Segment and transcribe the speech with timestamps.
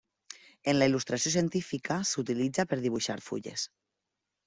[0.73, 3.71] En la il·lustració científica s'utilitza per a dibuixar fulles.